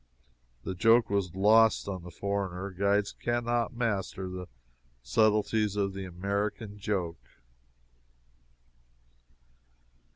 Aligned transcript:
That 0.63 0.79
joke 0.79 1.11
was 1.11 1.35
lost 1.35 1.87
on 1.87 2.01
the 2.01 2.09
foreigner 2.09 2.71
guides 2.71 3.11
can 3.11 3.45
not 3.45 3.75
master 3.75 4.27
the 4.27 4.47
subtleties 5.03 5.75
of 5.75 5.93
the 5.93 6.05
American 6.05 6.79
joke. 6.79 7.23